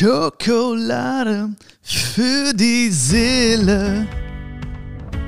[0.00, 1.50] Schokolade
[1.82, 4.06] für die Seele.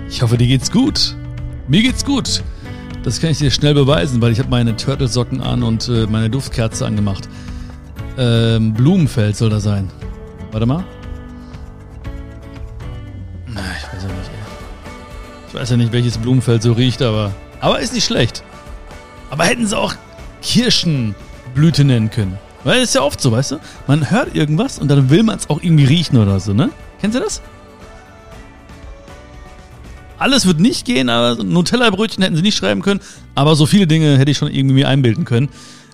[0.08, 1.14] Ich hoffe, dir geht's gut.
[1.68, 2.42] Mir geht's gut.
[3.02, 6.30] Das kann ich dir schnell beweisen, weil ich habe meine Turtle-Socken an und äh, meine
[6.30, 7.28] Duftkerze angemacht.
[8.16, 9.90] Ähm, Blumenfeld soll das sein.
[10.52, 10.82] Warte mal.
[13.48, 14.30] Ich weiß ja nicht.
[15.48, 18.42] Ich weiß ja nicht, welches Blumenfeld so riecht, aber aber ist nicht schlecht.
[19.28, 19.94] Aber hätten sie auch
[20.40, 22.38] Kirschenblüte nennen können.
[22.64, 23.60] Weil das ist ja oft so, weißt du?
[23.86, 26.70] Man hört irgendwas und dann will man es auch irgendwie riechen oder so, ne?
[27.00, 27.42] Kennst du das?
[30.18, 33.00] Alles wird nicht gehen, aber Nutella-Brötchen hätten sie nicht schreiben können.
[33.34, 35.48] Aber so viele Dinge hätte ich schon irgendwie mir einbilden können.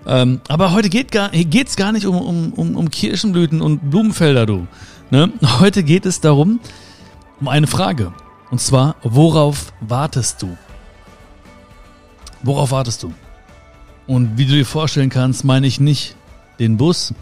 [0.07, 1.31] Ähm, aber heute geht gar,
[1.77, 4.67] gar nicht um, um, um, um Kirschenblüten und Blumenfelder, du.
[5.11, 5.33] Ne?
[5.61, 6.61] Heute geht es darum,
[7.41, 8.13] um eine Frage.
[8.51, 10.59] Und zwar, worauf wartest du?
[12.43, 13.15] Worauf wartest du?
[14.07, 16.17] Und wie du dir vorstellen kannst, meine ich nicht
[16.59, 17.15] den Bus.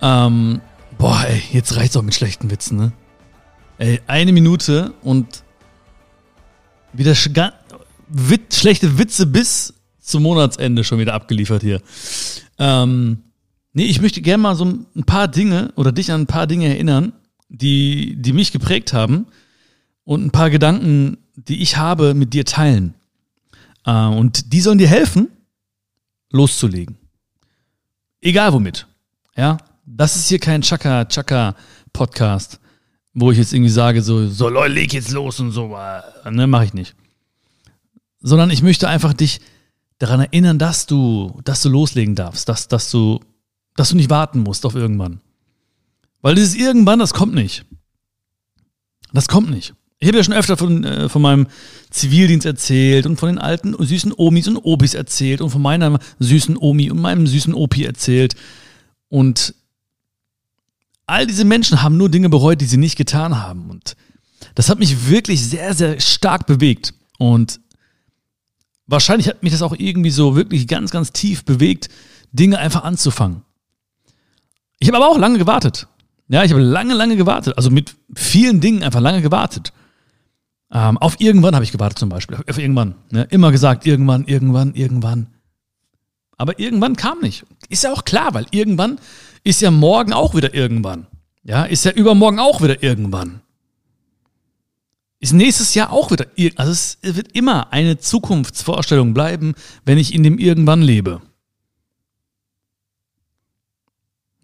[0.00, 0.60] Ähm,
[0.98, 2.92] boah, ey, jetzt reicht's auch mit schlechten Witzen, ne?
[3.78, 5.42] Ey, eine Minute und
[6.92, 7.30] wieder sch
[8.08, 11.80] wit schlechte Witze bis zum Monatsende schon wieder abgeliefert hier.
[12.58, 13.18] Ähm,
[13.72, 16.68] nee, ich möchte gerne mal so ein paar Dinge oder dich an ein paar Dinge
[16.68, 17.14] erinnern,
[17.48, 19.26] die, die mich geprägt haben
[20.04, 22.94] und ein paar Gedanken, die ich habe, mit dir teilen.
[23.84, 25.28] Äh, und die sollen dir helfen,
[26.30, 26.98] loszulegen.
[28.24, 28.86] Egal womit.
[29.36, 32.58] Ja, das ist hier kein Chaka-Chaka-Podcast,
[33.12, 35.76] wo ich jetzt irgendwie sage, so, so Leute, leg jetzt los und so.
[35.76, 36.96] Äh, ne, mach ich nicht.
[38.20, 39.42] Sondern ich möchte einfach dich
[39.98, 43.20] daran erinnern, dass du, dass du loslegen darfst, dass, dass du,
[43.76, 45.20] dass du nicht warten musst auf irgendwann.
[46.22, 47.66] Weil dieses irgendwann, das kommt nicht.
[49.12, 49.74] Das kommt nicht.
[50.04, 51.46] Ich habe ja schon öfter von, äh, von meinem
[51.88, 56.58] Zivildienst erzählt und von den alten süßen Omis und Obis erzählt und von meiner süßen
[56.58, 58.34] Omi und meinem süßen Opi erzählt.
[59.08, 59.54] Und
[61.06, 63.70] all diese Menschen haben nur Dinge bereut, die sie nicht getan haben.
[63.70, 63.96] Und
[64.54, 66.92] das hat mich wirklich sehr, sehr stark bewegt.
[67.16, 67.60] Und
[68.86, 71.88] wahrscheinlich hat mich das auch irgendwie so wirklich ganz, ganz tief bewegt,
[72.30, 73.40] Dinge einfach anzufangen.
[74.80, 75.88] Ich habe aber auch lange gewartet.
[76.28, 77.56] Ja, ich habe lange, lange gewartet.
[77.56, 79.72] Also mit vielen Dingen einfach lange gewartet.
[80.72, 82.36] Ähm, auf irgendwann habe ich gewartet zum Beispiel.
[82.48, 82.94] Auf irgendwann.
[83.10, 83.26] Ne?
[83.30, 85.28] Immer gesagt, irgendwann, irgendwann, irgendwann.
[86.36, 87.44] Aber irgendwann kam nicht.
[87.68, 88.98] Ist ja auch klar, weil irgendwann
[89.44, 91.06] ist ja morgen auch wieder irgendwann.
[91.44, 93.42] Ja, ist ja übermorgen auch wieder irgendwann.
[95.20, 96.26] Ist nächstes Jahr auch wieder.
[96.56, 99.54] Also es wird immer eine Zukunftsvorstellung bleiben,
[99.84, 101.22] wenn ich in dem irgendwann lebe.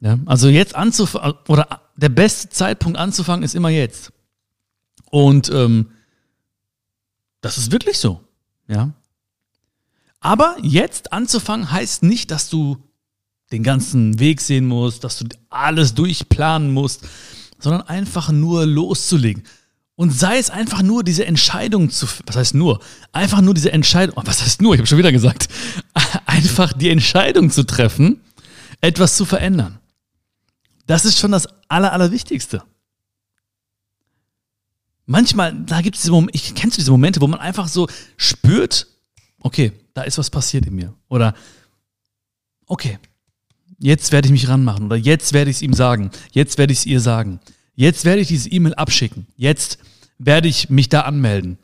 [0.01, 4.13] Ja, also jetzt anzufangen, oder der beste Zeitpunkt anzufangen ist immer jetzt.
[5.11, 5.91] Und ähm,
[7.41, 8.21] das ist wirklich so.
[8.69, 8.93] Ja.
[10.21, 12.77] Aber jetzt anzufangen heißt nicht, dass du
[13.53, 17.07] den ganzen Weg sehen musst, dass du alles durchplanen musst,
[17.59, 19.43] sondern einfach nur loszulegen.
[19.97, 22.81] Und sei es einfach nur diese Entscheidung zu, was heißt nur?
[23.13, 24.75] Einfach nur diese Entscheidung, oh, was heißt nur?
[24.75, 25.49] Ich habe schon wieder gesagt.
[26.27, 28.21] Einfach die Entscheidung zu treffen,
[28.81, 29.79] etwas zu verändern.
[30.87, 32.63] Das ist schon das Aller, Allerwichtigste
[35.11, 37.89] manchmal, da gibt es diese Momente, ich kennst du diese Momente, wo man einfach so
[38.17, 38.87] spürt,
[39.41, 40.95] okay, da ist was passiert in mir.
[41.09, 41.35] Oder
[42.67, 42.99] okay,
[43.79, 44.87] jetzt werde ich mich ranmachen.
[44.87, 46.11] Oder jetzt werde ich es ihm sagen.
[46.33, 47.41] Jetzt werde ich es ihr sagen.
[47.75, 49.27] Jetzt werde ich diese E-Mail abschicken.
[49.37, 49.79] Jetzt
[50.19, 51.59] werde ich mich da anmelden.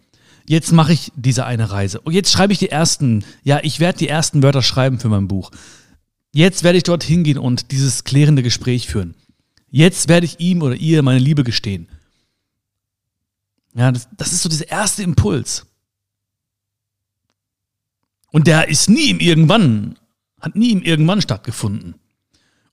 [0.49, 2.01] Jetzt mache ich diese eine Reise.
[2.01, 5.29] Und jetzt schreibe ich die ersten, ja, ich werde die ersten Wörter schreiben für mein
[5.29, 5.51] Buch.
[6.33, 9.15] Jetzt werde ich dort hingehen und dieses klärende Gespräch führen.
[9.71, 11.89] Jetzt werde ich ihm oder ihr meine Liebe gestehen.
[13.77, 15.67] Ja, das, das ist so dieser erste Impuls.
[18.33, 19.99] Und der ist nie im Irgendwann,
[20.41, 21.95] hat nie im Irgendwann stattgefunden.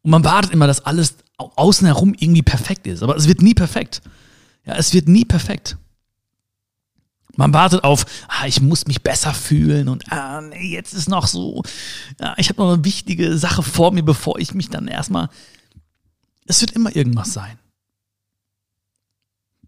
[0.02, 3.04] Und man wartet immer, dass alles außen herum irgendwie perfekt ist.
[3.04, 4.02] Aber es wird nie perfekt.
[4.66, 5.78] Ja, es wird nie perfekt.
[7.36, 11.26] Man wartet auf, ah, ich muss mich besser fühlen und ah, nee, jetzt ist noch
[11.26, 11.64] so,
[12.22, 15.30] ja, ich habe noch eine wichtige Sache vor mir, bevor ich mich dann erstmal.
[16.46, 17.58] Es wird immer irgendwas sein.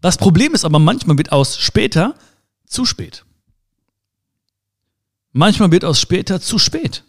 [0.00, 2.14] Das Problem ist aber, manchmal wird aus später
[2.66, 3.24] zu spät.
[5.32, 7.04] Manchmal wird aus später zu spät.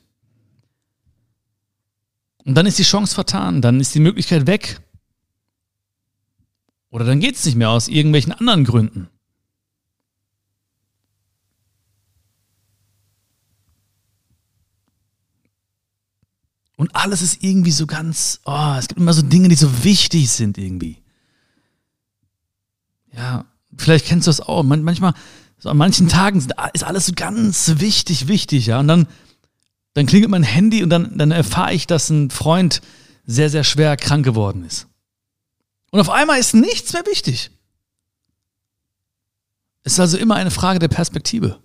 [2.45, 4.81] Und dann ist die Chance vertan, dann ist die Möglichkeit weg.
[6.89, 9.09] Oder dann geht es nicht mehr aus irgendwelchen anderen Gründen.
[16.77, 20.29] Und alles ist irgendwie so ganz, oh, es gibt immer so Dinge, die so wichtig
[20.29, 21.01] sind irgendwie
[23.17, 23.45] ja,
[23.77, 24.63] vielleicht kennst du das auch.
[24.63, 25.13] Man, manchmal,
[25.57, 26.39] so an manchen Tagen
[26.73, 28.79] ist alles so ganz wichtig, wichtig, ja.
[28.79, 29.07] Und dann,
[29.93, 32.81] dann klingelt mein Handy und dann, dann erfahre ich, dass ein Freund
[33.25, 34.87] sehr, sehr schwer krank geworden ist.
[35.91, 37.49] Und auf einmal ist nichts mehr wichtig.
[39.83, 41.59] Es ist also immer eine Frage der Perspektive.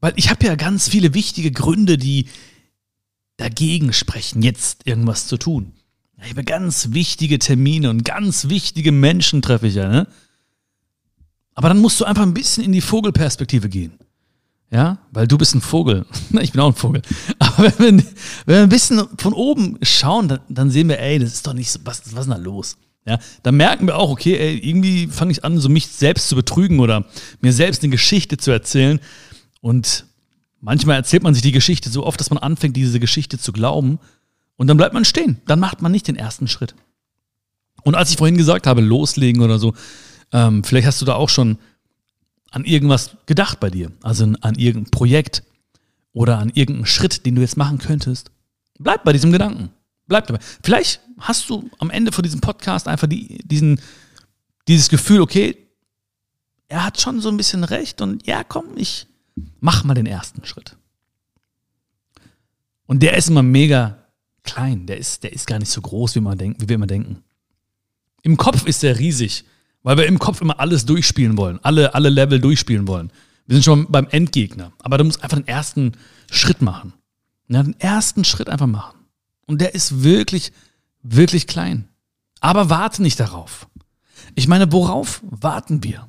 [0.00, 2.28] Weil ich habe ja ganz viele wichtige Gründe, die
[3.36, 5.72] dagegen sprechen, jetzt irgendwas zu tun.
[6.22, 10.06] Ich habe ganz wichtige Termine und ganz wichtige Menschen treffe ich ja, ne?
[11.54, 13.98] Aber dann musst du einfach ein bisschen in die Vogelperspektive gehen.
[14.70, 16.04] Ja, weil du bist ein Vogel.
[16.40, 17.02] Ich bin auch ein Vogel.
[17.38, 18.06] Aber wenn wir,
[18.44, 21.54] wenn wir ein bisschen von oben schauen, dann, dann sehen wir, ey, das ist doch
[21.54, 22.76] nicht so, was, was ist denn da los?
[23.06, 26.34] Ja, dann merken wir auch, okay, ey, irgendwie fange ich an, so mich selbst zu
[26.34, 27.06] betrügen oder
[27.40, 29.00] mir selbst eine Geschichte zu erzählen.
[29.60, 30.06] Und
[30.60, 34.00] manchmal erzählt man sich die Geschichte so oft, dass man anfängt, diese Geschichte zu glauben.
[34.56, 35.40] Und dann bleibt man stehen.
[35.46, 36.74] Dann macht man nicht den ersten Schritt.
[37.82, 39.74] Und als ich vorhin gesagt habe, loslegen oder so,
[40.32, 41.58] ähm, vielleicht hast du da auch schon
[42.50, 45.42] an irgendwas gedacht bei dir, also an irgendein Projekt
[46.12, 48.30] oder an irgendeinen Schritt, den du jetzt machen könntest.
[48.78, 49.70] Bleib bei diesem Gedanken.
[50.06, 50.40] Bleib dabei.
[50.62, 53.80] Vielleicht hast du am Ende von diesem Podcast einfach die, diesen,
[54.68, 55.56] dieses Gefühl, okay,
[56.68, 59.06] er hat schon so ein bisschen recht und ja, komm, ich
[59.60, 60.76] mach mal den ersten Schritt.
[62.86, 64.05] Und der ist immer mega
[64.46, 66.86] klein, der ist, der ist gar nicht so groß, wie, man denkt, wie wir immer
[66.86, 67.22] denken.
[68.22, 69.44] Im Kopf ist er riesig.
[69.82, 73.12] Weil wir im Kopf immer alles durchspielen wollen, alle, alle Level durchspielen wollen.
[73.46, 74.72] Wir sind schon beim Endgegner.
[74.80, 75.92] Aber du musst einfach den ersten
[76.28, 76.92] Schritt machen.
[77.48, 78.98] Ja, den ersten Schritt einfach machen.
[79.46, 80.52] Und der ist wirklich,
[81.04, 81.88] wirklich klein.
[82.40, 83.68] Aber warte nicht darauf.
[84.34, 86.08] Ich meine, worauf warten wir?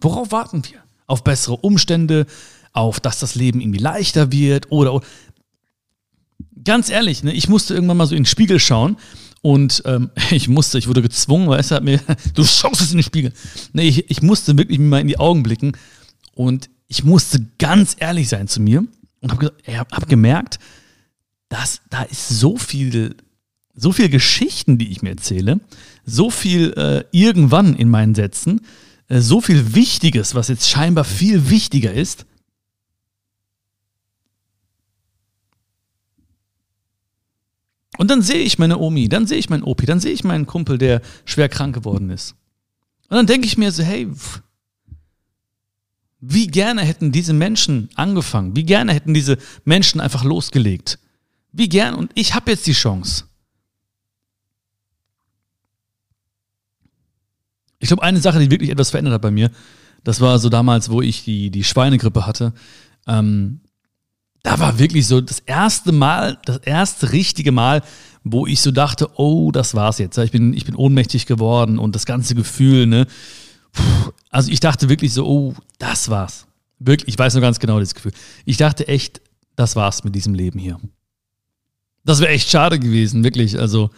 [0.00, 0.78] Worauf warten wir?
[1.08, 2.24] Auf bessere Umstände,
[2.72, 5.06] auf dass das Leben irgendwie leichter wird oder, oder.
[6.68, 8.98] Ganz ehrlich, ne, ich musste irgendwann mal so in den Spiegel schauen
[9.40, 11.98] und ähm, ich musste, ich wurde gezwungen, weil es hat mir,
[12.34, 13.32] du schaust es in den Spiegel.
[13.72, 15.72] Nee, ich, ich musste wirklich mal in die Augen blicken
[16.34, 18.84] und ich musste ganz ehrlich sein zu mir
[19.20, 20.58] und habe hab, hab gemerkt,
[21.48, 23.16] dass da ist so viel,
[23.74, 25.60] so viel Geschichten, die ich mir erzähle,
[26.04, 28.60] so viel äh, irgendwann in meinen Sätzen,
[29.08, 32.26] äh, so viel Wichtiges, was jetzt scheinbar viel wichtiger ist,
[37.98, 40.46] Und dann sehe ich meine Omi, dann sehe ich meinen Opi, dann sehe ich meinen
[40.46, 42.36] Kumpel, der schwer krank geworden ist.
[43.08, 44.08] Und dann denke ich mir so, hey,
[46.20, 51.00] wie gerne hätten diese Menschen angefangen, wie gerne hätten diese Menschen einfach losgelegt.
[51.50, 53.24] Wie gern und ich habe jetzt die Chance.
[57.80, 59.50] Ich glaube, eine Sache, die wirklich etwas verändert hat bei mir,
[60.04, 62.52] das war so damals, wo ich die, die Schweinegrippe hatte.
[63.08, 63.60] Ähm,
[64.42, 67.82] da war wirklich so das erste Mal, das erste richtige Mal,
[68.24, 70.18] wo ich so dachte, oh, das war's jetzt.
[70.18, 73.06] Ich bin, ich bin ohnmächtig geworden und das ganze Gefühl, ne?
[73.72, 76.46] Puh, also ich dachte wirklich so, oh, das war's.
[76.78, 78.12] Wirklich, ich weiß nur ganz genau das Gefühl.
[78.44, 79.20] Ich dachte echt,
[79.56, 80.78] das war's mit diesem Leben hier.
[82.04, 83.58] Das wäre echt schade gewesen, wirklich.
[83.58, 83.90] Also,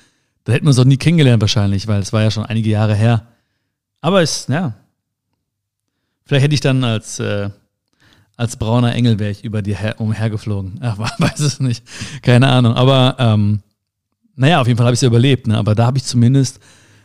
[0.45, 2.95] da hätten wir uns auch nie kennengelernt wahrscheinlich, weil es war ja schon einige Jahre
[2.95, 3.29] her.
[4.01, 4.75] Aber es, ja.
[6.25, 7.51] Vielleicht hätte ich dann als äh,
[8.41, 10.79] als brauner Engel wäre ich über dir her, umhergeflogen.
[10.81, 11.85] Ach, weiß es nicht.
[12.23, 12.73] Keine Ahnung.
[12.73, 13.61] Aber ähm,
[14.35, 15.47] naja, auf jeden Fall habe ich es ja überlebt.
[15.47, 15.59] Ne?
[15.59, 16.59] Aber da habe ich zumindest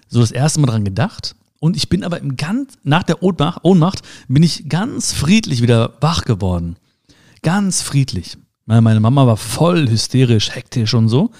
[0.07, 1.35] so das erste Mal dran gedacht.
[1.59, 5.97] Und ich bin aber im ganz, nach der Ohnmacht, Ohnmacht bin ich ganz friedlich wieder
[5.99, 6.77] wach geworden.
[7.41, 8.37] Ganz friedlich.
[8.65, 11.31] Meine Mama war voll hysterisch, hektisch und so.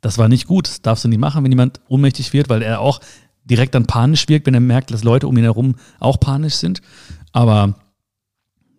[0.00, 0.66] Das war nicht gut.
[0.66, 2.98] Das darfst du nicht machen, wenn jemand ohnmächtig wird, weil er auch
[3.44, 6.80] direkt dann panisch wirkt, wenn er merkt, dass Leute um ihn herum auch panisch sind.
[7.30, 7.74] Aber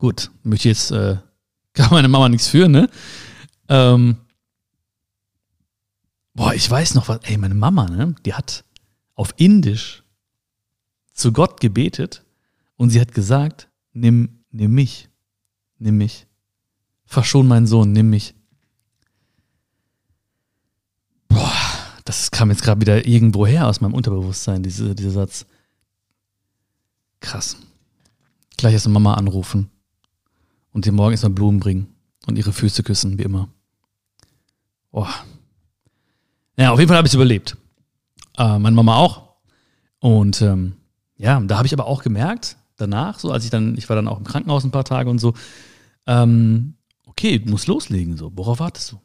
[0.06, 1.18] Gut, möchte jetzt, äh,
[1.74, 2.92] kann meine Mama nichts für, ne?
[3.70, 4.18] Ähm,
[6.36, 8.66] boah, ich weiß noch was, ey, meine Mama, ne, die hat
[9.16, 10.04] auf Indisch
[11.12, 12.24] zu Gott gebetet
[12.78, 15.10] und sie hat gesagt, nimm, nimm mich,
[15.80, 16.28] nimm mich,
[17.08, 18.36] verschon meinen Sohn, nimm mich.
[21.30, 21.52] Boah,
[22.04, 25.48] das kam jetzt gerade wieder irgendwo her aus meinem Unterbewusstsein, diese, dieser Satz.
[27.22, 27.58] Krass.
[28.56, 29.72] Gleich erst Mama anrufen
[30.76, 31.88] und dir morgen erstmal Blumen bringen
[32.28, 33.48] und ihre Füße küssen, wie immer.
[34.92, 35.10] Boah.
[36.58, 37.56] Ja, auf jeden Fall habe ich es überlebt.
[38.38, 39.36] Äh, meine Mama auch.
[40.00, 40.74] Und ähm,
[41.16, 44.10] ja, da habe ich aber auch gemerkt, danach, so als ich dann, ich war dann
[44.10, 45.34] auch im Krankenhaus ein paar Tage und so,
[46.08, 46.74] ähm,
[47.06, 49.00] okay, du musst loslegen, so, worauf wartest du?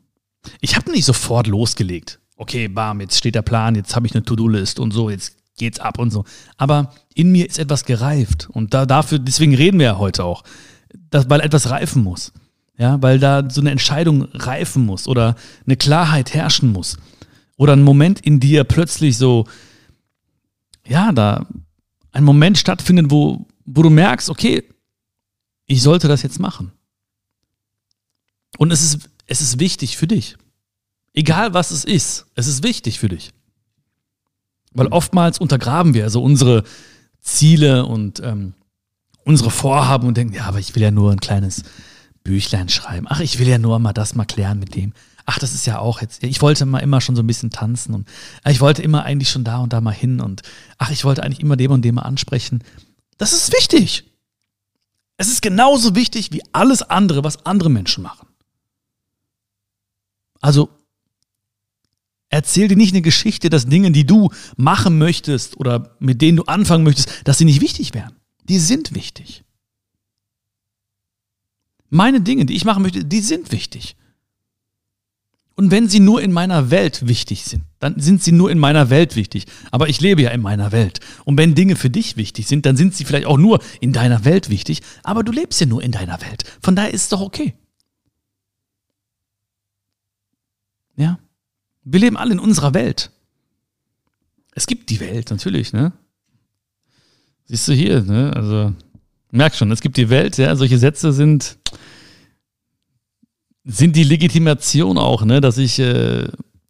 [0.61, 2.19] Ich habe nicht sofort losgelegt.
[2.35, 5.79] Okay, bam, jetzt steht der Plan, jetzt habe ich eine To-Do-List und so, jetzt geht's
[5.79, 6.25] ab und so.
[6.57, 10.43] Aber in mir ist etwas gereift und da, dafür, deswegen reden wir ja heute auch
[11.11, 12.33] das, weil etwas reifen muss.
[12.79, 16.97] Ja, weil da so eine Entscheidung reifen muss oder eine Klarheit herrschen muss.
[17.57, 19.47] Oder ein Moment in dir plötzlich so,
[20.87, 21.47] ja, da
[22.13, 24.65] ein Moment stattfindet, wo, wo du merkst, okay,
[25.67, 26.73] ich sollte das jetzt machen.
[28.57, 30.37] Und es ist, es ist wichtig für dich.
[31.13, 33.31] Egal was es ist, es ist wichtig für dich.
[34.73, 36.65] Weil oftmals untergraben wir also unsere
[37.21, 38.55] Ziele und ähm,
[39.25, 41.63] unsere Vorhaben und denken, ja, aber ich will ja nur ein kleines
[42.25, 43.07] Büchlein schreiben.
[43.09, 44.93] Ach, ich will ja nur mal das mal klären mit dem.
[45.27, 46.23] Ach, das ist ja auch jetzt.
[46.25, 48.09] Ich wollte mal immer schon so ein bisschen tanzen und
[48.49, 50.43] ich wollte immer eigentlich schon da und da mal hin und
[50.79, 52.65] ach, ich wollte eigentlich immer dem und dem mal ansprechen.
[53.19, 54.05] Das ist wichtig.
[55.17, 58.27] Es ist genauso wichtig wie alles andere, was andere Menschen machen.
[60.41, 60.71] Also
[62.31, 66.45] erzähl dir nicht eine Geschichte, dass Dinge, die du machen möchtest oder mit denen du
[66.45, 68.20] anfangen möchtest, dass sie nicht wichtig wären.
[68.51, 69.45] Die sind wichtig.
[71.89, 73.95] Meine Dinge, die ich machen möchte, die sind wichtig.
[75.55, 78.91] Und wenn sie nur in meiner Welt wichtig sind, dann sind sie nur in meiner
[78.91, 79.47] Welt wichtig.
[79.71, 80.99] Aber ich lebe ja in meiner Welt.
[81.25, 84.25] Und wenn Dinge für dich wichtig sind, dann sind sie vielleicht auch nur in deiner
[84.25, 84.83] Welt wichtig.
[85.05, 86.43] Aber du lebst ja nur in deiner Welt.
[86.61, 87.55] Von daher ist es doch okay.
[90.97, 91.21] Ja?
[91.85, 93.13] Wir leben alle in unserer Welt.
[94.57, 95.93] Es gibt die Welt, natürlich, ne?
[97.51, 98.31] Siehst du hier, ne?
[98.33, 98.73] Also,
[99.33, 100.55] merk schon, es gibt die Welt, ja.
[100.55, 101.59] Solche Sätze sind,
[103.65, 105.41] sind die Legitimation auch, ne?
[105.41, 106.29] Dass ich äh,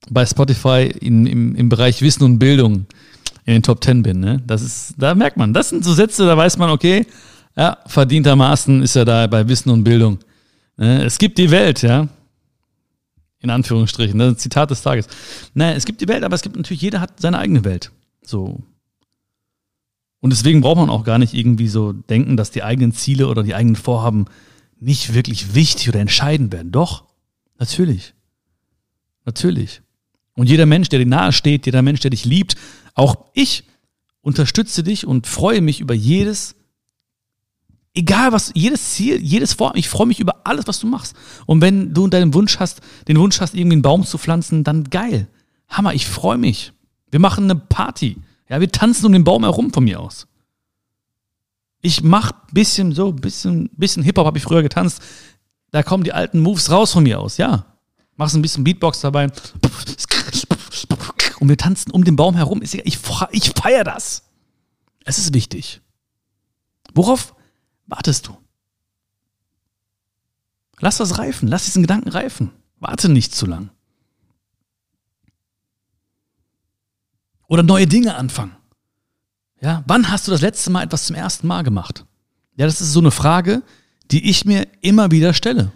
[0.08, 2.86] bei Spotify in, im, im Bereich Wissen und Bildung
[3.44, 4.42] in den Top Ten bin, ne?
[4.46, 7.04] Das ist, da merkt man, das sind so Sätze, da weiß man, okay,
[7.58, 10.18] ja, verdientermaßen ist er da bei Wissen und Bildung.
[10.78, 11.04] Ne?
[11.04, 12.08] Es gibt die Welt, ja.
[13.40, 14.18] In Anführungsstrichen.
[14.18, 15.08] Das ist ein Zitat des Tages.
[15.52, 17.90] Naja, es gibt die Welt, aber es gibt natürlich, jeder hat seine eigene Welt.
[18.22, 18.62] So.
[20.20, 23.42] Und deswegen braucht man auch gar nicht irgendwie so denken, dass die eigenen Ziele oder
[23.42, 24.26] die eigenen Vorhaben
[24.78, 26.72] nicht wirklich wichtig oder entscheidend werden.
[26.72, 27.04] Doch,
[27.58, 28.14] natürlich.
[29.24, 29.82] Natürlich.
[30.34, 32.56] Und jeder Mensch, der dir nahe steht, jeder Mensch, der dich liebt,
[32.94, 33.64] auch ich
[34.20, 36.54] unterstütze dich und freue mich über jedes
[37.94, 41.16] egal was, jedes Ziel, jedes Vor, ich freue mich über alles, was du machst.
[41.46, 44.84] Und wenn du deinen Wunsch hast, den Wunsch hast, irgendwie einen Baum zu pflanzen, dann
[44.84, 45.28] geil.
[45.68, 46.72] Hammer, ich freue mich.
[47.10, 48.16] Wir machen eine Party.
[48.50, 50.26] Ja, wir tanzen um den Baum herum von mir aus.
[51.82, 55.00] Ich mach bisschen so, bisschen, bisschen Hip-Hop habe ich früher getanzt.
[55.70, 57.64] Da kommen die alten Moves raus von mir aus, ja.
[58.16, 59.28] Machst ein bisschen Beatbox dabei.
[61.38, 62.60] Und wir tanzen um den Baum herum.
[62.60, 64.24] Ich, ich feiere das.
[65.04, 65.80] Es ist wichtig.
[66.92, 67.34] Worauf
[67.86, 68.36] wartest du?
[70.80, 72.50] Lass das reifen, lass diesen Gedanken reifen.
[72.80, 73.70] Warte nicht zu lang.
[77.50, 78.52] Oder neue Dinge anfangen.
[79.60, 82.06] Ja, wann hast du das letzte Mal etwas zum ersten Mal gemacht?
[82.56, 83.62] Ja, das ist so eine Frage,
[84.12, 85.72] die ich mir immer wieder stelle.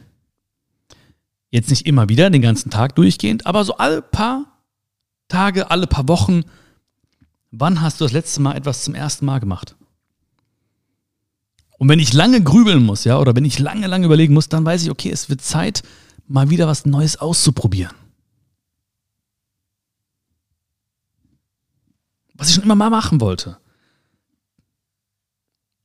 [1.50, 4.47] Jetzt nicht immer wieder, den ganzen Tag durchgehend, aber so alle paar
[5.26, 6.45] Tage, alle paar Wochen,
[7.50, 9.75] wann hast du das letzte Mal etwas zum ersten Mal gemacht?
[11.78, 14.64] Und wenn ich lange grübeln muss, ja, oder wenn ich lange, lange überlegen muss, dann
[14.64, 15.83] weiß ich, okay, es wird Zeit,
[16.28, 17.97] mal wieder was Neues auszuprobieren.
[22.44, 23.56] Was ich schon immer mal machen wollte.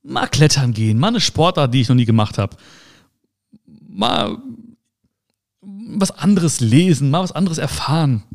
[0.03, 2.57] Mal klettern gehen, mal eine Sportart, die ich noch nie gemacht habe.
[3.87, 4.39] Mal
[5.61, 8.25] was anderes lesen, mal was anderes erfahren.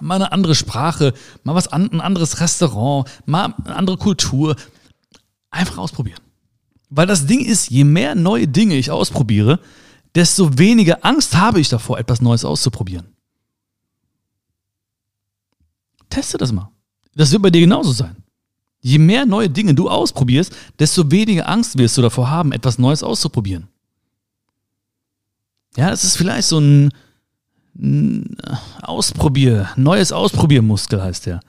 [0.00, 4.54] Mal eine andere Sprache, mal was an, ein anderes Restaurant, mal eine andere Kultur.
[5.50, 6.20] Einfach ausprobieren.
[6.90, 9.58] Weil das Ding ist, je mehr neue Dinge ich ausprobiere,
[10.14, 13.16] desto weniger Angst habe ich davor, etwas Neues auszuprobieren.
[16.08, 16.70] Teste das mal.
[17.18, 18.14] Das wird bei dir genauso sein.
[18.80, 23.02] Je mehr neue Dinge du ausprobierst, desto weniger Angst wirst du davor haben, etwas Neues
[23.02, 23.66] auszuprobieren.
[25.76, 26.90] Ja, das ist vielleicht so ein,
[28.82, 31.40] Ausprobier, neues Ausprobiermuskel heißt der.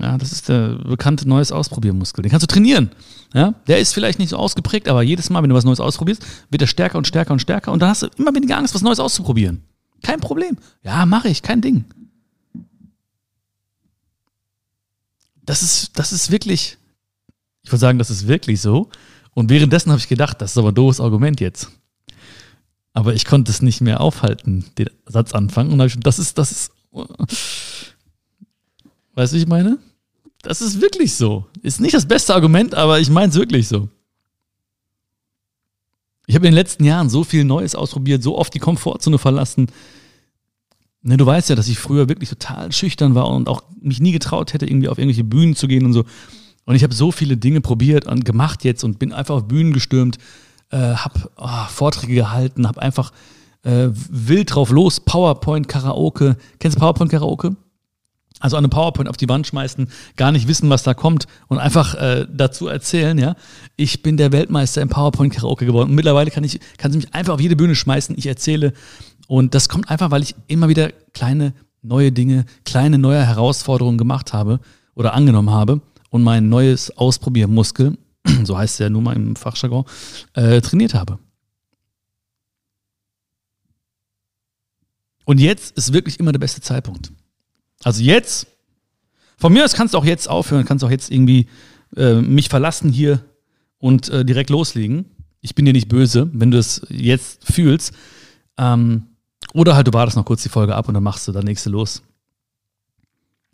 [0.00, 2.22] Ja, das ist der bekannte neues Ausprobiermuskel.
[2.22, 2.90] Den kannst du trainieren.
[3.32, 6.24] Ja, der ist vielleicht nicht so ausgeprägt, aber jedes Mal, wenn du was Neues ausprobierst,
[6.50, 8.82] wird er stärker und stärker und stärker und dann hast du immer weniger Angst, was
[8.82, 9.62] Neues auszuprobieren.
[10.02, 10.56] Kein Problem.
[10.82, 11.84] Ja, mache ich, kein Ding.
[15.44, 16.78] Das ist, das ist wirklich,
[17.62, 18.88] ich würde sagen, das ist wirklich so.
[19.34, 21.70] Und währenddessen habe ich gedacht, das ist aber ein doofes Argument jetzt.
[22.92, 25.72] Aber ich konnte es nicht mehr aufhalten, den Satz anfangen.
[25.72, 26.72] Und habe ich, das ist, das ist,
[29.14, 29.78] Weißt du, wie ich meine?
[30.42, 31.46] Das ist wirklich so.
[31.62, 33.88] Ist nicht das beste Argument, aber ich meine es wirklich so.
[36.26, 39.66] Ich habe in den letzten Jahren so viel Neues ausprobiert, so oft die Komfortzone verlassen.
[41.06, 44.12] Ne, du weißt ja, dass ich früher wirklich total schüchtern war und auch mich nie
[44.12, 46.04] getraut hätte, irgendwie auf irgendwelche Bühnen zu gehen und so.
[46.64, 49.74] Und ich habe so viele Dinge probiert und gemacht jetzt und bin einfach auf Bühnen
[49.74, 50.16] gestürmt,
[50.70, 53.12] äh, habe oh, Vorträge gehalten, habe einfach
[53.64, 56.38] äh, wild drauf los, PowerPoint, Karaoke.
[56.58, 57.54] Kennst du PowerPoint Karaoke?
[58.44, 61.94] also eine PowerPoint auf die Wand schmeißen, gar nicht wissen, was da kommt und einfach
[61.94, 63.36] äh, dazu erzählen, ja,
[63.76, 67.14] ich bin der Weltmeister im PowerPoint Karaoke geworden und mittlerweile kann ich kann sie mich
[67.14, 68.74] einfach auf jede Bühne schmeißen, ich erzähle
[69.26, 74.32] Und das kommt einfach, weil ich immer wieder kleine neue Dinge, kleine neue Herausforderungen gemacht
[74.32, 74.60] habe
[74.94, 77.96] oder angenommen habe und mein neues Ausprobiermuskel,
[78.44, 79.84] so heißt es ja nun mal im Fachjargon,
[80.34, 81.18] äh, trainiert habe.
[85.24, 87.12] Und jetzt ist wirklich immer der beste Zeitpunkt.
[87.82, 88.46] Also jetzt,
[89.38, 91.48] von mir aus kannst du auch jetzt aufhören, kannst auch jetzt irgendwie
[91.96, 93.24] äh, mich verlassen hier
[93.78, 95.06] und äh, direkt loslegen.
[95.40, 97.92] Ich bin dir nicht böse, wenn du es jetzt fühlst.
[98.56, 99.13] Ähm,
[99.54, 101.70] oder halt du wartest noch kurz die Folge ab und dann machst du dann nächste
[101.70, 102.02] los.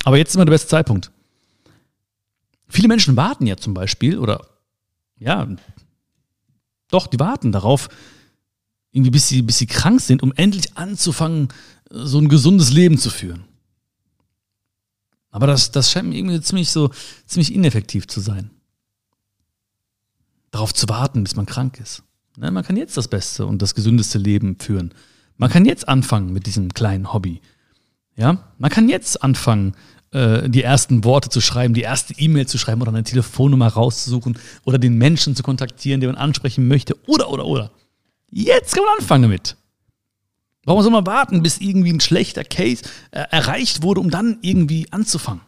[0.05, 1.13] Aber jetzt ist immer der beste Zeitpunkt.
[2.69, 4.47] Viele Menschen warten ja zum Beispiel, oder
[5.19, 5.47] ja,
[6.89, 7.89] doch, die warten darauf,
[8.93, 11.49] irgendwie bis sie, bis sie krank sind, um endlich anzufangen,
[11.91, 13.45] so ein gesundes Leben zu führen.
[15.31, 16.91] Aber das, das scheint mir irgendwie ziemlich so,
[17.27, 18.51] ziemlich ineffektiv zu sein.
[20.51, 22.03] Darauf zu warten, bis man krank ist.
[22.37, 24.95] Ne, man kann jetzt das beste und das gesündeste Leben führen.
[25.41, 27.41] Man kann jetzt anfangen mit diesem kleinen Hobby.
[28.15, 29.75] Ja, man kann jetzt anfangen,
[30.11, 34.39] äh, die ersten Worte zu schreiben, die erste E-Mail zu schreiben oder eine Telefonnummer rauszusuchen
[34.65, 37.71] oder den Menschen zu kontaktieren, den man ansprechen möchte oder, oder, oder.
[38.31, 39.57] Jetzt kann man anfangen damit.
[40.67, 44.89] Warum soll man warten, bis irgendwie ein schlechter Case äh, erreicht wurde, um dann irgendwie
[44.91, 45.41] anzufangen?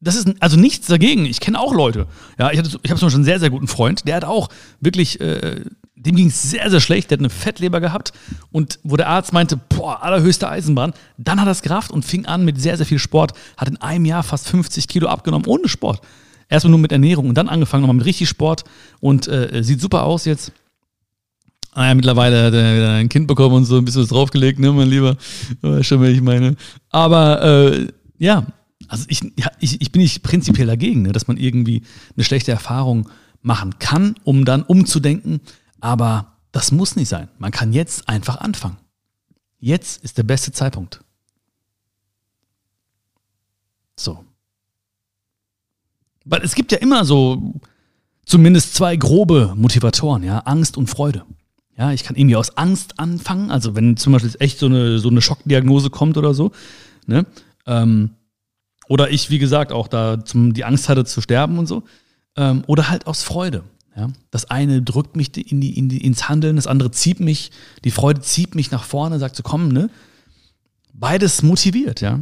[0.00, 1.24] Das ist also nichts dagegen.
[1.24, 2.06] Ich kenne auch Leute.
[2.38, 4.48] Ja, ich, ich habe zum Beispiel einen sehr, sehr guten Freund, der hat auch
[4.78, 5.64] wirklich, äh,
[5.94, 7.10] dem ging es sehr, sehr schlecht.
[7.10, 8.12] Der hat eine Fettleber gehabt
[8.50, 12.26] und wo der Arzt meinte, boah, allerhöchste Eisenbahn, dann hat er es gerafft und fing
[12.26, 13.32] an mit sehr, sehr viel Sport.
[13.56, 16.00] Hat in einem Jahr fast 50 Kilo abgenommen, ohne Sport.
[16.48, 18.64] Erstmal nur mit Ernährung und dann angefangen nochmal mit richtig Sport
[19.00, 20.52] und äh, sieht super aus jetzt.
[21.74, 24.72] Ah ja, mittlerweile hat er ein Kind bekommen und so ein bisschen was draufgelegt, ne,
[24.72, 25.16] mein Lieber.
[25.62, 26.56] Weißt schon, was ich meine.
[26.90, 27.86] Aber äh,
[28.18, 28.46] ja,
[28.88, 31.82] also ich, ja, ich, ich bin nicht prinzipiell dagegen, ne, dass man irgendwie
[32.14, 33.08] eine schlechte Erfahrung
[33.40, 35.40] machen kann, um dann umzudenken.
[35.82, 37.28] Aber das muss nicht sein.
[37.38, 38.78] Man kann jetzt einfach anfangen.
[39.58, 41.00] Jetzt ist der beste Zeitpunkt.
[43.96, 44.24] So.
[46.24, 47.60] Weil es gibt ja immer so
[48.24, 51.24] zumindest zwei grobe Motivatoren, ja, Angst und Freude.
[51.76, 53.50] Ja, ich kann irgendwie aus Angst anfangen.
[53.50, 56.52] Also wenn zum Beispiel echt so eine, so eine Schockdiagnose kommt oder so,
[57.06, 57.26] ne?
[57.66, 58.10] Ähm,
[58.88, 61.82] oder ich, wie gesagt, auch da zum, die Angst hatte zu sterben und so.
[62.36, 63.64] Ähm, oder halt aus Freude.
[63.96, 64.10] Ja?
[64.30, 67.50] Das eine drückt mich in die, in die, ins Handeln, das andere zieht mich,
[67.84, 69.90] die Freude zieht mich nach vorne, sagt so, komm, ne?
[70.92, 72.20] Beides motiviert, ja.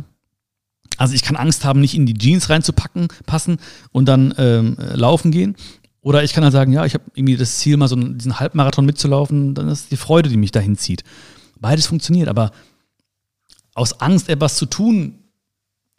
[0.97, 3.59] Also ich kann Angst haben, nicht in die Jeans reinzupacken, passen
[3.91, 5.57] und dann ähm, laufen gehen.
[6.03, 8.87] Oder ich kann halt sagen, ja, ich habe irgendwie das Ziel, mal so diesen Halbmarathon
[8.87, 11.05] mitzulaufen, dann ist die Freude, die mich dahin zieht.
[11.59, 12.53] Beides funktioniert, aber
[13.75, 15.19] aus Angst etwas zu tun,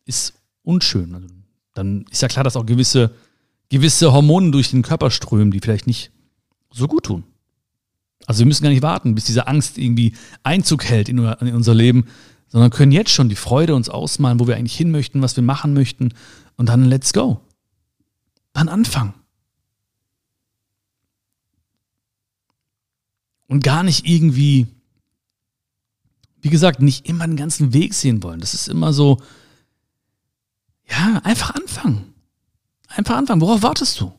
[0.06, 1.14] ist unschön.
[1.16, 1.28] Also
[1.74, 3.12] dann ist ja klar, dass auch gewisse,
[3.72, 6.12] gewisse Hormone durch den Körper strömen, die vielleicht nicht
[6.72, 7.24] so gut tun.
[8.28, 11.74] Also wir müssen gar nicht warten, bis diese Angst irgendwie Einzug hält in, in unser
[11.74, 12.06] Leben,
[12.50, 15.44] sondern können jetzt schon die Freude uns ausmalen, wo wir eigentlich hin möchten, was wir
[15.44, 16.14] machen möchten
[16.58, 17.40] und dann let's go.
[18.52, 19.14] Dann anfangen.
[23.48, 24.68] Und gar nicht irgendwie,
[26.42, 28.42] wie gesagt, nicht immer den ganzen Weg sehen wollen.
[28.42, 29.22] Das ist immer so,
[30.90, 32.11] ja, einfach anfangen.
[32.96, 33.42] Einfach anfangen.
[33.42, 34.12] Worauf wartest du?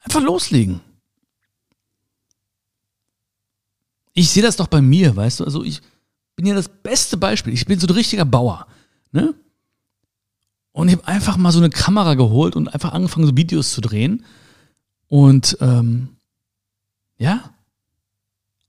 [0.00, 0.80] Einfach loslegen.
[4.14, 5.44] Ich sehe das doch bei mir, weißt du?
[5.44, 5.80] Also ich
[6.36, 7.52] bin ja das beste Beispiel.
[7.52, 8.66] Ich bin so ein richtiger Bauer.
[9.10, 9.34] Ne?
[10.72, 13.80] Und ich habe einfach mal so eine Kamera geholt und einfach angefangen, so Videos zu
[13.80, 14.24] drehen.
[15.08, 16.16] Und ähm,
[17.18, 17.51] ja,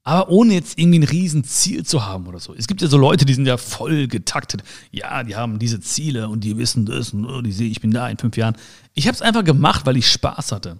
[0.06, 2.54] aber ohne jetzt irgendwie ein Riesenziel zu haben oder so.
[2.54, 4.62] Es gibt ja so Leute, die sind ja voll getaktet.
[4.92, 7.90] Ja, die haben diese Ziele und die wissen das und oh, die sehe ich bin
[7.90, 8.54] da in fünf Jahren.
[8.92, 10.76] Ich habe es einfach gemacht, weil ich Spaß hatte.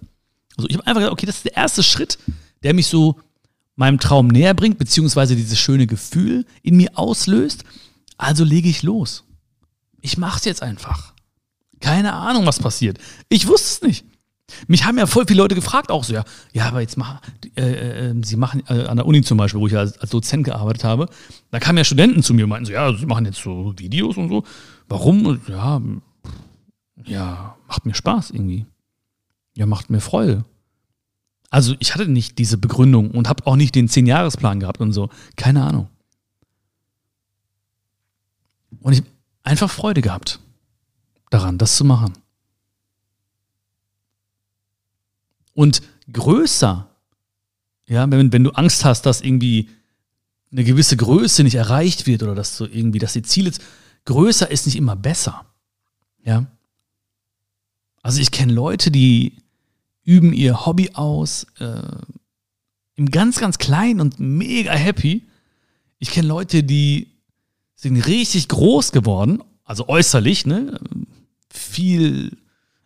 [0.55, 2.19] Also ich habe einfach gesagt, okay, das ist der erste Schritt,
[2.61, 3.19] der mich so
[3.75, 7.63] meinem Traum näher bringt, beziehungsweise dieses schöne Gefühl in mir auslöst.
[8.17, 9.23] Also lege ich los.
[10.01, 11.13] Ich mache es jetzt einfach.
[11.79, 12.99] Keine Ahnung, was passiert.
[13.27, 14.05] Ich wusste es nicht.
[14.67, 17.19] Mich haben ja voll viele Leute gefragt, auch so, ja, ja, aber jetzt machen,
[17.55, 19.97] äh, äh, ähm, sie machen äh, an der Uni zum Beispiel, wo ich ja als,
[19.97, 21.09] als, Dozent gearbeitet habe,
[21.49, 24.17] da kamen ja Studenten zu mir und meinten so, ja, sie machen jetzt so Videos
[24.17, 24.43] und so.
[24.87, 25.41] Warum?
[25.47, 25.81] Ja,
[27.05, 28.65] ja, macht mir Spaß irgendwie.
[29.55, 30.45] Ja, macht mir Freude.
[31.49, 35.09] Also ich hatte nicht diese Begründung und habe auch nicht den Zehn-Jahres-Plan gehabt und so.
[35.35, 35.87] Keine Ahnung.
[38.81, 39.09] Und ich habe
[39.43, 40.39] einfach Freude gehabt
[41.29, 42.13] daran, das zu machen.
[45.55, 46.87] Und größer,
[47.87, 49.69] ja, wenn, wenn du Angst hast, dass irgendwie
[50.51, 53.51] eine gewisse Größe nicht erreicht wird oder dass so irgendwie, dass die Ziele
[54.05, 55.45] größer ist nicht immer besser.
[56.23, 56.45] Ja.
[58.03, 59.37] Also ich kenne Leute, die
[60.03, 61.81] üben ihr Hobby aus, äh,
[62.95, 65.23] im ganz, ganz kleinen und mega happy.
[65.99, 67.07] Ich kenne Leute, die
[67.75, 70.79] sind richtig groß geworden, also äußerlich, ne?
[71.49, 72.37] Viel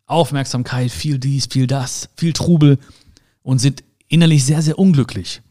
[0.09, 2.79] Aufmerksamkeit, viel dies, viel das, viel Trubel
[3.43, 5.41] und sind innerlich sehr, sehr unglücklich,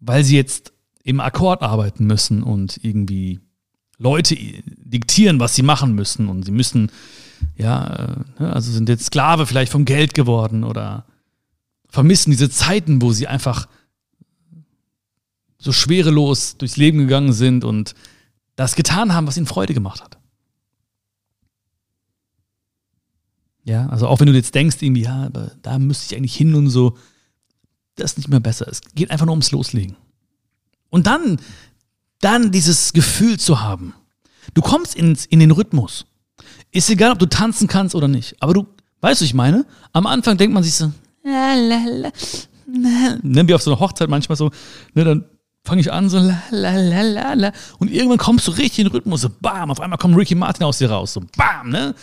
[0.00, 3.40] weil sie jetzt im Akkord arbeiten müssen und irgendwie
[3.98, 6.90] Leute diktieren, was sie machen müssen und sie müssen,
[7.56, 11.06] ja, äh, ne, also sind jetzt Sklave vielleicht vom Geld geworden oder
[11.88, 13.68] vermissen diese Zeiten, wo sie einfach
[15.58, 17.94] so schwerelos durchs Leben gegangen sind und
[18.54, 20.18] das getan haben, was ihnen Freude gemacht hat.
[23.66, 26.54] Ja, also auch wenn du jetzt denkst, irgendwie, ja, aber da müsste ich eigentlich hin
[26.54, 26.96] und so,
[27.96, 28.68] das ist nicht mehr besser.
[28.68, 29.96] Es geht einfach nur ums Loslegen.
[30.88, 31.40] Und dann,
[32.20, 33.92] dann dieses Gefühl zu haben.
[34.54, 36.06] Du kommst ins, in den Rhythmus.
[36.70, 38.36] Ist egal, ob du tanzen kannst oder nicht.
[38.38, 38.68] Aber du,
[39.00, 40.92] weißt du, ich meine, am Anfang denkt man sich so,
[43.24, 44.52] ne, wie auf so einer Hochzeit manchmal so,
[44.94, 45.24] ne, dann
[45.64, 47.52] fange ich an, so la, la, la, la, la.
[47.78, 50.62] Und irgendwann kommst du richtig in den Rhythmus, so bam, auf einmal kommt Ricky Martin
[50.62, 51.96] aus dir raus, so bam, ne?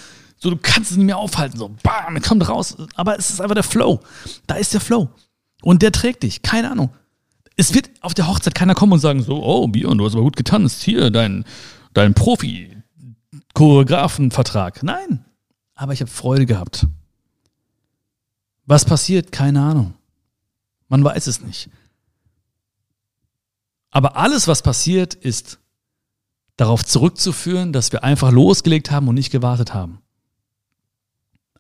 [0.44, 2.76] So, du kannst es nicht mehr aufhalten, so bam, kommt raus.
[2.96, 4.02] Aber es ist einfach der Flow.
[4.46, 5.08] Da ist der Flow.
[5.62, 6.90] Und der trägt dich, keine Ahnung.
[7.56, 10.24] Es wird auf der Hochzeit keiner kommen und sagen so, oh Björn, du hast aber
[10.24, 11.46] gut getanzt, hier dein,
[11.94, 14.84] dein Profi-Choreografenvertrag.
[14.84, 15.24] Nein,
[15.76, 16.88] aber ich habe Freude gehabt.
[18.66, 19.32] Was passiert?
[19.32, 19.94] Keine Ahnung.
[20.90, 21.70] Man weiß es nicht.
[23.92, 25.60] Aber alles, was passiert, ist
[26.58, 30.03] darauf zurückzuführen, dass wir einfach losgelegt haben und nicht gewartet haben.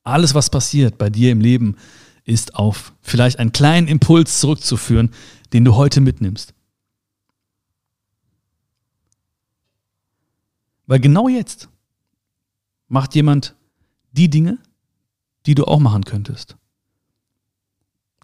[0.04, 1.78] Alles, was passiert bei dir im Leben,
[2.26, 5.12] ist auf vielleicht einen kleinen Impuls zurückzuführen,
[5.54, 6.54] den du heute mitnimmst.
[10.86, 11.70] Weil genau jetzt
[12.88, 13.56] macht jemand
[14.12, 14.60] die Dinge,
[15.46, 16.58] die du auch machen könntest.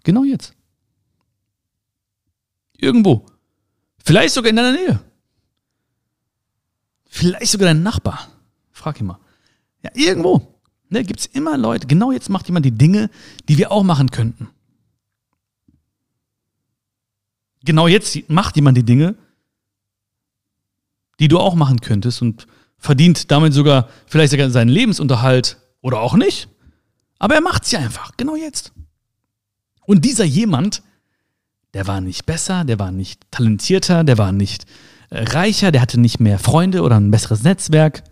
[0.04, 0.54] Genau jetzt.
[2.76, 3.26] Irgendwo.
[4.04, 5.02] Vielleicht sogar in deiner Nähe.
[7.06, 8.28] Vielleicht sogar dein Nachbar.
[8.70, 9.18] Frag ihn mal.
[9.82, 10.59] Ja, irgendwo.
[10.90, 13.10] Ne, Gibt es immer Leute, genau jetzt macht jemand die Dinge,
[13.48, 14.48] die wir auch machen könnten.
[17.64, 19.14] Genau jetzt macht jemand die Dinge,
[21.20, 26.14] die du auch machen könntest und verdient damit sogar vielleicht sogar seinen Lebensunterhalt oder auch
[26.14, 26.48] nicht.
[27.18, 28.72] Aber er macht sie einfach, genau jetzt.
[29.86, 30.82] Und dieser jemand,
[31.74, 34.64] der war nicht besser, der war nicht talentierter, der war nicht
[35.10, 38.02] äh, reicher, der hatte nicht mehr Freunde oder ein besseres Netzwerk.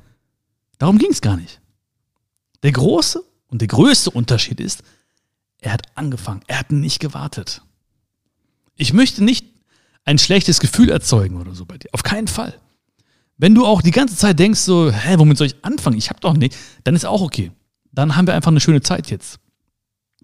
[0.78, 1.60] Darum ging es gar nicht.
[2.62, 4.82] Der große und der größte Unterschied ist,
[5.60, 7.62] er hat angefangen, er hat nicht gewartet.
[8.76, 9.46] Ich möchte nicht
[10.04, 11.88] ein schlechtes Gefühl erzeugen oder so bei dir.
[11.92, 12.58] Auf keinen Fall.
[13.36, 15.98] Wenn du auch die ganze Zeit denkst, so, hä, womit soll ich anfangen?
[15.98, 17.52] Ich hab doch nicht, dann ist auch okay.
[17.92, 19.38] Dann haben wir einfach eine schöne Zeit jetzt.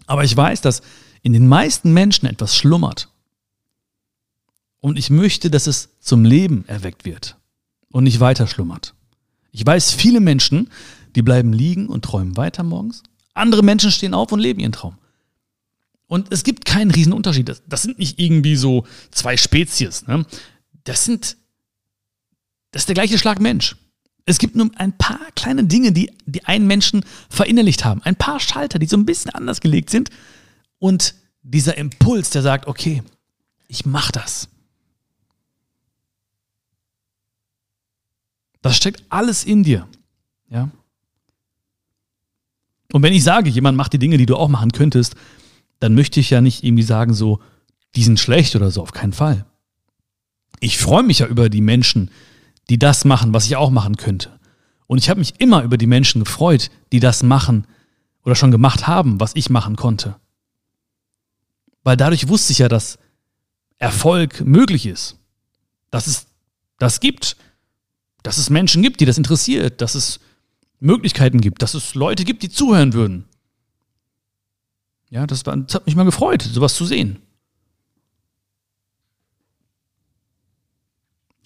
[0.05, 0.81] Aber ich weiß, dass
[1.21, 3.09] in den meisten Menschen etwas schlummert.
[4.79, 7.37] Und ich möchte, dass es zum Leben erweckt wird
[7.89, 8.93] und nicht weiter schlummert.
[9.51, 10.69] Ich weiß, viele Menschen
[11.15, 13.03] die bleiben liegen und träumen weiter morgens.
[13.33, 14.97] Andere Menschen stehen auf und leben ihren Traum.
[16.07, 17.49] Und es gibt keinen riesen Unterschied.
[17.49, 20.05] Das, das sind nicht irgendwie so zwei Spezies.
[20.07, 20.25] Ne?
[20.83, 21.37] Das sind,
[22.71, 23.75] das ist der gleiche Schlag Mensch.
[24.25, 28.01] Es gibt nur ein paar kleine Dinge, die, die einen Menschen verinnerlicht haben.
[28.03, 30.09] Ein paar Schalter, die so ein bisschen anders gelegt sind.
[30.79, 33.03] Und dieser Impuls, der sagt, okay,
[33.67, 34.49] ich mach das.
[38.61, 39.87] Das steckt alles in dir.
[40.49, 40.69] Ja.
[42.91, 45.15] Und wenn ich sage, jemand macht die Dinge, die du auch machen könntest,
[45.79, 47.39] dann möchte ich ja nicht irgendwie sagen, so,
[47.95, 49.45] die sind schlecht oder so, auf keinen Fall.
[50.59, 52.11] Ich freue mich ja über die Menschen,
[52.69, 54.39] die das machen, was ich auch machen könnte.
[54.87, 57.67] Und ich habe mich immer über die Menschen gefreut, die das machen
[58.23, 60.15] oder schon gemacht haben, was ich machen konnte.
[61.83, 62.97] Weil dadurch wusste ich ja, dass
[63.77, 65.17] Erfolg möglich ist.
[65.91, 66.27] Dass es
[66.79, 67.37] das gibt.
[68.23, 69.81] Dass es Menschen gibt, die das interessiert.
[69.81, 70.19] Dass es
[70.79, 73.25] Möglichkeiten gibt, dass es Leute gibt, die zuhören würden.
[75.09, 77.21] Ja, das, war, das hat mich mal gefreut, sowas zu sehen.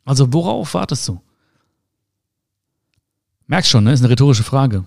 [0.06, 1.22] Also worauf wartest du?
[3.48, 3.94] Merkst schon, ne?
[3.94, 4.86] Ist eine rhetorische Frage.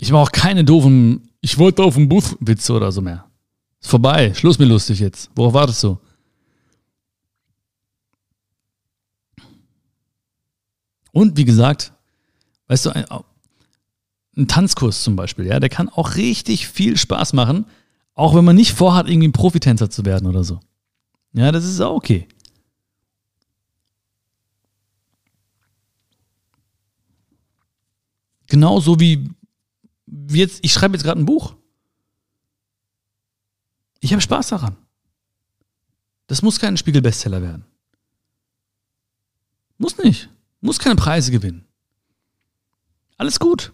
[0.00, 3.28] Ich mache auch keine doofen, ich wollte auf den Bus Witze oder so mehr.
[3.80, 4.32] Ist vorbei.
[4.34, 5.30] Schluss mir lustig jetzt.
[5.34, 5.98] Worauf wartest du?
[11.12, 11.92] Und wie gesagt,
[12.68, 13.04] Weißt du, ein,
[14.36, 17.66] ein Tanzkurs zum Beispiel, ja, der kann auch richtig viel Spaß machen,
[18.14, 20.60] auch wenn man nicht vorhat, irgendwie ein Profitänzer zu werden oder so.
[21.32, 22.28] Ja, das ist auch okay.
[28.46, 29.30] Genauso wie,
[30.06, 31.54] wie jetzt, ich schreibe jetzt gerade ein Buch.
[34.00, 34.76] Ich habe Spaß daran.
[36.28, 37.64] Das muss kein Spiegel-Bestseller werden.
[39.76, 40.28] Muss nicht.
[40.60, 41.67] Muss keine Preise gewinnen.
[43.18, 43.72] Alles gut.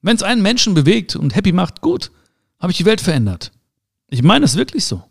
[0.00, 2.10] Wenn es einen Menschen bewegt und happy macht, gut,
[2.58, 3.52] habe ich die Welt verändert.
[4.08, 5.04] Ich meine es wirklich so.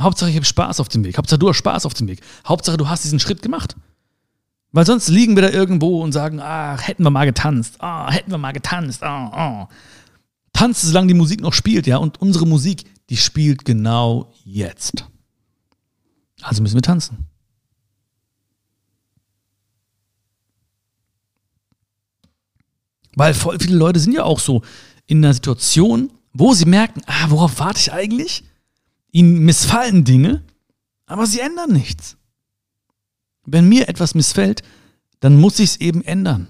[0.00, 1.18] Hauptsache, ich habe Spaß auf dem Weg.
[1.18, 2.20] Hauptsache, du hast Spaß auf dem Weg.
[2.46, 3.76] Hauptsache, du hast diesen Schritt gemacht.
[4.72, 8.30] Weil sonst liegen wir da irgendwo und sagen, ah, hätten wir mal getanzt, ah, hätten
[8.30, 9.68] wir mal getanzt, ah, ah.
[10.52, 11.98] Tanzen, solange die Musik noch spielt, ja.
[11.98, 15.06] Und unsere Musik, die spielt genau jetzt.
[16.44, 17.26] Also müssen wir tanzen.
[23.16, 24.62] Weil voll viele Leute sind ja auch so
[25.06, 28.44] in einer Situation, wo sie merken, ah, worauf warte ich eigentlich?
[29.10, 30.42] Ihnen missfallen Dinge,
[31.06, 32.18] aber sie ändern nichts.
[33.46, 34.62] Wenn mir etwas missfällt,
[35.20, 36.48] dann muss ich es eben ändern.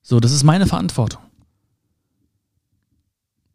[0.00, 1.22] So, das ist meine Verantwortung.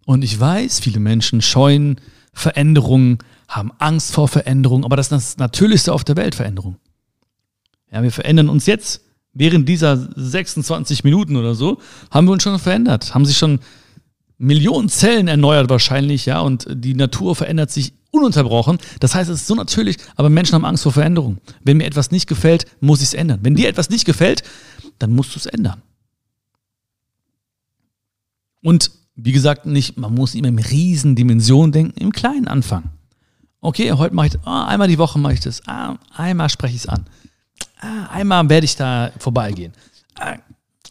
[0.05, 1.99] Und ich weiß, viele Menschen scheuen
[2.33, 3.19] Veränderungen,
[3.51, 6.77] haben Angst vor Veränderungen, aber das ist das Natürlichste auf der Welt, Veränderung.
[7.91, 9.01] Ja, wir verändern uns jetzt
[9.33, 13.59] während dieser 26 Minuten oder so, haben wir uns schon verändert, haben sich schon
[14.37, 18.79] Millionen Zellen erneuert wahrscheinlich, ja, und die Natur verändert sich ununterbrochen.
[18.99, 21.37] Das heißt, es ist so natürlich, aber Menschen haben Angst vor Veränderung.
[21.63, 23.39] Wenn mir etwas nicht gefällt, muss ich es ändern.
[23.43, 24.43] Wenn dir etwas nicht gefällt,
[24.99, 25.81] dann musst du es ändern.
[28.63, 32.91] Und wie gesagt, nicht, man muss immer in riesen Dimensionen denken, im kleinen Anfang.
[33.61, 36.81] Okay, heute mache ich, oh, einmal die Woche mache ich das, ah, einmal spreche ich
[36.81, 37.05] es an
[37.81, 39.73] ah, einmal werde ich da vorbeigehen.
[40.15, 40.37] Ah,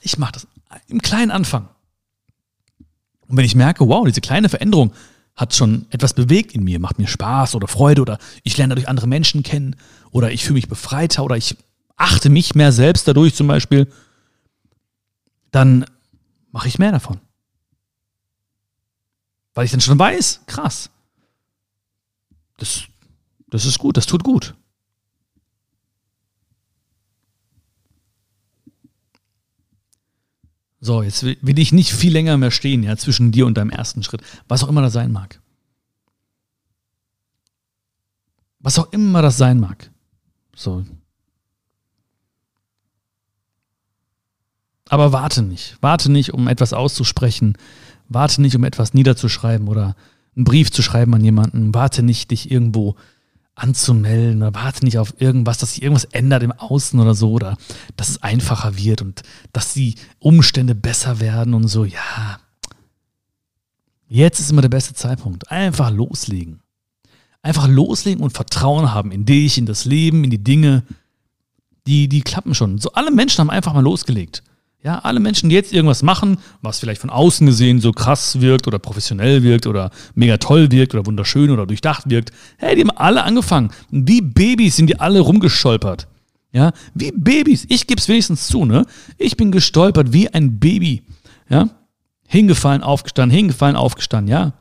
[0.03, 0.47] ich mache das
[0.89, 1.69] im kleinen Anfang.
[3.27, 4.93] Und wenn ich merke, wow, diese kleine Veränderung
[5.37, 8.89] hat schon etwas bewegt in mir, macht mir Spaß oder Freude oder ich lerne dadurch
[8.89, 9.77] andere Menschen kennen
[10.11, 11.57] oder ich fühle mich befreiter oder ich
[11.97, 13.91] achte mich mehr selbst dadurch zum Beispiel,
[15.51, 15.85] dann
[16.51, 17.21] mache ich mehr davon.
[19.55, 20.91] Weil ich dann schon weiß, krass,
[22.61, 22.85] das,
[23.49, 24.55] das ist gut, das tut gut.
[30.83, 34.03] So, jetzt will ich nicht viel länger mehr stehen, ja, zwischen dir und deinem ersten
[34.03, 34.23] Schritt.
[34.49, 35.41] Was auch immer das sein mag.
[38.61, 39.91] Was auch immer das sein mag.
[40.55, 40.85] So.
[44.89, 45.77] Aber warte nicht.
[45.81, 47.57] Warte nicht, um etwas auszusprechen.
[48.09, 49.97] Warte nicht, um etwas niederzuschreiben oder
[50.37, 51.75] einen Brief zu schreiben an jemanden.
[51.75, 52.97] Warte nicht, dich irgendwo
[53.55, 57.57] anzumelden oder warte nicht auf irgendwas, dass sich irgendwas ändert im Außen oder so oder
[57.97, 61.85] dass es einfacher wird und dass die Umstände besser werden und so.
[61.85, 62.41] Ja,
[64.09, 65.51] jetzt ist immer der beste Zeitpunkt.
[65.51, 66.61] Einfach loslegen.
[67.43, 70.85] Einfach loslegen und Vertrauen haben in dich, in das Leben, in die Dinge.
[71.87, 72.79] Die, die klappen schon.
[72.79, 74.43] So alle Menschen haben einfach mal losgelegt.
[74.83, 78.67] Ja, alle Menschen, die jetzt irgendwas machen, was vielleicht von außen gesehen so krass wirkt
[78.67, 82.91] oder professionell wirkt oder mega toll wirkt oder wunderschön oder durchdacht wirkt, hey, die haben
[82.97, 83.71] alle angefangen.
[83.91, 86.09] Wie Babys sind die alle rumgescholpert.
[86.53, 87.67] Ja, wie Babys.
[87.69, 88.87] Ich gebe es wenigstens zu, ne?
[89.19, 91.03] Ich bin gestolpert wie ein Baby.
[91.51, 91.69] Ja,
[92.27, 94.55] hingefallen, aufgestanden, hingefallen, aufgestanden, ja.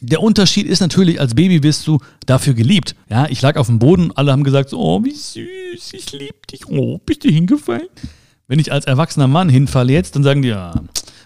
[0.00, 2.96] Der Unterschied ist natürlich, als Baby wirst du dafür geliebt.
[3.08, 6.66] Ja, ich lag auf dem Boden, alle haben gesagt, oh, wie süß, ich lieb dich.
[6.68, 7.88] Oh, bist du hingefallen?
[8.48, 10.74] Wenn ich als erwachsener Mann hinfalle jetzt, dann sagen die, ja,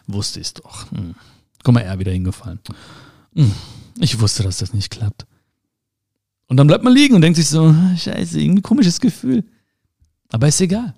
[0.06, 0.90] wusste ich doch.
[0.90, 1.14] Hm.
[1.62, 2.60] Guck mal, er wieder hingefallen.
[3.34, 3.52] Hm.
[3.98, 5.26] Ich wusste, dass das nicht klappt.
[6.46, 9.44] Und dann bleibt man liegen und denkt sich so, scheiße, irgendwie komisches Gefühl.
[10.32, 10.94] Aber ist egal.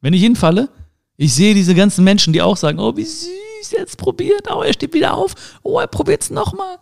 [0.00, 0.70] Wenn ich hinfalle,
[1.16, 4.72] ich sehe diese ganzen Menschen, die auch sagen, oh, wie süß, jetzt probiert, oh, er
[4.72, 6.78] steht wieder auf, oh, er probiert es nochmal.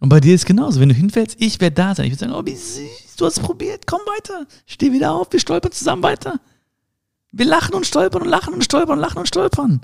[0.00, 0.80] Und bei dir ist genauso.
[0.80, 2.06] Wenn du hinfällst, ich werde da sein.
[2.06, 4.46] Ich würde sagen, oh, wie süß, du hast es probiert, komm weiter.
[4.66, 6.40] Steh wieder auf, wir stolpern zusammen weiter.
[7.32, 9.80] Wir lachen und stolpern und lachen und stolpern und lachen und stolpern.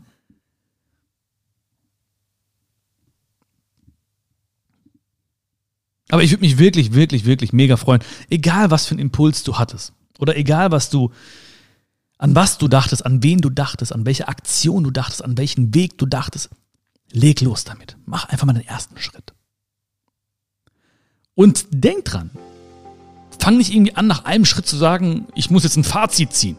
[6.12, 9.56] Aber ich würde mich wirklich, wirklich, wirklich mega freuen, egal was für einen Impuls du
[9.58, 11.10] hattest oder egal was du,
[12.18, 15.74] an was du dachtest, an wen du dachtest, an welche Aktion du dachtest, an welchen
[15.74, 16.50] Weg du dachtest,
[17.10, 17.96] leg los damit.
[18.04, 19.32] Mach einfach mal den ersten Schritt.
[21.34, 22.30] Und denk dran,
[23.38, 26.58] fang nicht irgendwie an, nach einem Schritt zu sagen, ich muss jetzt ein Fazit ziehen.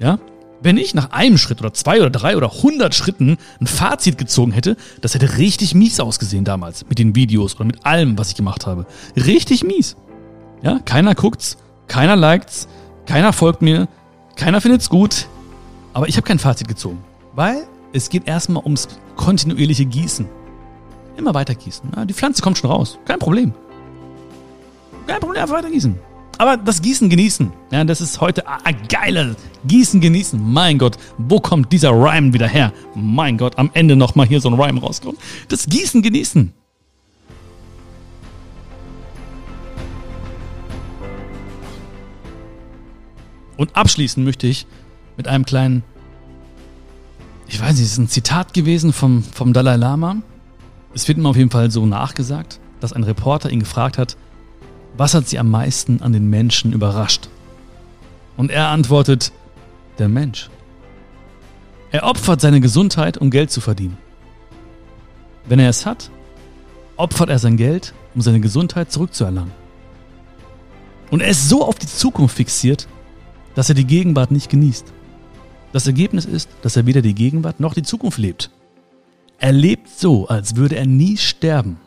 [0.00, 0.18] Ja?
[0.62, 4.52] Wenn ich nach einem Schritt oder zwei oder drei oder hundert Schritten ein Fazit gezogen
[4.52, 8.34] hätte, das hätte richtig mies ausgesehen damals mit den Videos oder mit allem, was ich
[8.34, 8.86] gemacht habe.
[9.16, 9.96] Richtig mies.
[10.62, 12.68] Ja, keiner guckt's, keiner liked's,
[13.06, 13.88] keiner folgt mir,
[14.36, 15.28] keiner findet's gut,
[15.94, 16.98] aber ich habe kein Fazit gezogen,
[17.34, 20.26] weil es geht erstmal ums kontinuierliche Gießen.
[21.16, 21.90] Immer weiter gießen.
[21.96, 23.52] Ja, die Pflanze kommt schon raus, kein Problem.
[25.06, 25.98] Kein Problem, einfach weiter gießen.
[26.38, 30.40] Aber das Gießen genießen, ja, das ist heute ein geiler Gießen genießen.
[30.42, 32.72] Mein Gott, wo kommt dieser Rhyme wieder her?
[32.94, 35.18] Mein Gott, am Ende nochmal hier so ein Rhyme rauskommt.
[35.48, 36.52] Das Gießen genießen.
[43.60, 44.66] Und abschließen möchte ich
[45.18, 45.82] mit einem kleinen,
[47.46, 50.16] ich weiß nicht, es ist ein Zitat gewesen vom, vom Dalai Lama.
[50.94, 54.16] Es wird ihm auf jeden Fall so nachgesagt, dass ein Reporter ihn gefragt hat,
[55.00, 57.30] was hat sie am meisten an den Menschen überrascht?
[58.36, 59.32] Und er antwortet,
[59.98, 60.50] der Mensch.
[61.90, 63.96] Er opfert seine Gesundheit, um Geld zu verdienen.
[65.46, 66.10] Wenn er es hat,
[66.98, 69.52] opfert er sein Geld, um seine Gesundheit zurückzuerlangen.
[71.10, 72.86] Und er ist so auf die Zukunft fixiert,
[73.54, 74.84] dass er die Gegenwart nicht genießt.
[75.72, 78.50] Das Ergebnis ist, dass er weder die Gegenwart noch die Zukunft lebt.
[79.38, 81.78] Er lebt so, als würde er nie sterben.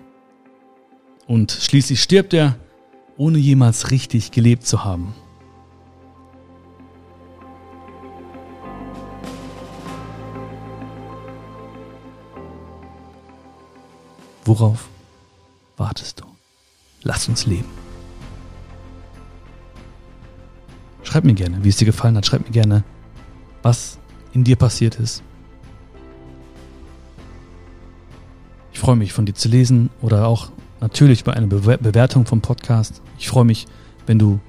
[1.27, 2.55] Und schließlich stirbt er,
[3.17, 5.13] ohne jemals richtig gelebt zu haben.
[14.45, 14.89] Worauf
[15.77, 16.25] wartest du?
[17.03, 17.69] Lass uns leben.
[21.03, 22.25] Schreib mir gerne, wie es dir gefallen hat.
[22.25, 22.83] Schreib mir gerne,
[23.61, 23.99] was
[24.33, 25.23] in dir passiert ist.
[28.73, 30.51] Ich freue mich, von dir zu lesen oder auch
[30.83, 33.01] natürlich über eine Bewertung vom Podcast.
[33.17, 33.65] Ich freue mich,
[34.05, 34.39] wenn du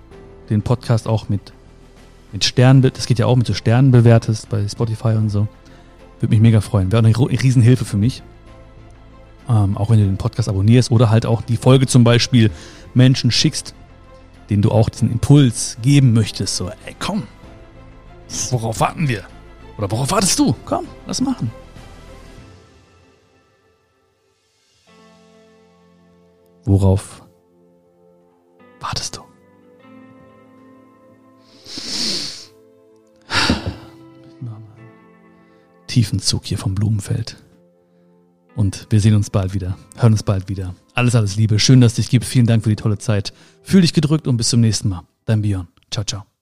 [0.50, 1.52] den Podcast auch mit,
[2.32, 5.46] mit Sternen, das geht ja auch mit so Sternen bewertest bei Spotify und so.
[6.20, 6.90] Würde mich mega freuen.
[6.90, 8.22] Wäre auch eine Riesenhilfe für mich.
[9.48, 12.50] Ähm, auch wenn du den Podcast abonnierst oder halt auch die Folge zum Beispiel
[12.94, 13.74] Menschen schickst,
[14.50, 16.56] den du auch diesen Impuls geben möchtest.
[16.56, 17.24] So, ey, komm,
[18.50, 19.22] worauf warten wir?
[19.78, 20.54] Oder worauf wartest du?
[20.64, 21.50] Komm, lass machen.
[26.64, 27.22] Worauf
[28.81, 29.20] wartest du?
[35.87, 37.37] Tiefen Zug hier vom Blumenfeld.
[38.57, 40.74] Und wir sehen uns bald wieder, hören uns bald wieder.
[40.94, 41.59] Alles, alles Liebe.
[41.59, 42.24] Schön, dass es dich gibt.
[42.24, 43.33] Vielen Dank für die tolle Zeit.
[43.62, 45.03] Fühl dich gedrückt und bis zum nächsten Mal.
[45.24, 45.68] Dein Björn.
[45.90, 46.33] Ciao, ciao.